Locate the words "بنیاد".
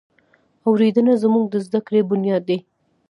2.09-2.43